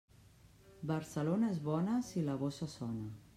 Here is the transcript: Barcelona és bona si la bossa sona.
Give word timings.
Barcelona 0.91 1.51
és 1.57 1.61
bona 1.67 1.99
si 2.09 2.25
la 2.31 2.39
bossa 2.45 2.71
sona. 2.79 3.13